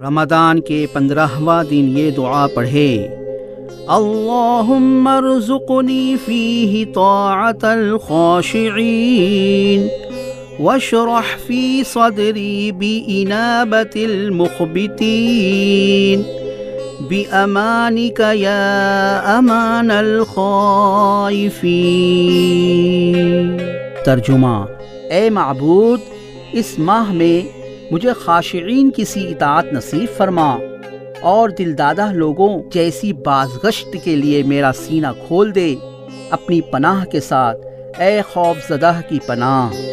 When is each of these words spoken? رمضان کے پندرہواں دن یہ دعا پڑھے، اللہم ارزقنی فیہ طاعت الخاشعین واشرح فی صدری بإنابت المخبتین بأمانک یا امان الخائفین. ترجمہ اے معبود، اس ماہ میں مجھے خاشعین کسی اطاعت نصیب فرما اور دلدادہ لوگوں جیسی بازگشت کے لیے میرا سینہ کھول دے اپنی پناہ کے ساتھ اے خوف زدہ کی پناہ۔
رمضان 0.00 0.60
کے 0.60 0.76
پندرہواں 0.92 1.62
دن 1.70 1.88
یہ 1.96 2.10
دعا 2.10 2.46
پڑھے، 2.54 2.92
اللہم 3.96 5.08
ارزقنی 5.08 6.16
فیہ 6.24 6.84
طاعت 6.94 7.64
الخاشعین 7.64 8.60
واشرح 10.60 11.28
فی 11.46 11.60
صدری 11.86 12.56
بإنابت 12.78 13.94
المخبتین 14.04 14.98
بأمانک 17.10 18.20
یا 18.34 18.62
امان 19.36 19.88
الخائفین. 19.90 21.28
ترجمہ 24.04 24.56
اے 25.10 25.24
معبود، 25.30 26.00
اس 26.52 26.70
ماہ 26.78 27.08
میں 27.12 27.38
مجھے 27.90 28.12
خاشعین 28.12 28.90
کسی 28.96 29.28
اطاعت 29.28 29.72
نصیب 29.72 30.16
فرما 30.16 30.58
اور 31.20 31.48
دلدادہ 31.48 32.12
لوگوں 32.12 32.62
جیسی 32.72 33.12
بازگشت 33.12 33.96
کے 34.04 34.16
لیے 34.16 34.42
میرا 34.42 34.70
سینہ 34.74 35.06
کھول 35.26 35.54
دے 35.54 35.74
اپنی 36.30 36.60
پناہ 36.60 37.04
کے 37.04 37.20
ساتھ 37.20 37.66
اے 38.00 38.20
خوف 38.32 38.68
زدہ 38.68 39.00
کی 39.08 39.18
پناہ۔ 39.26 39.89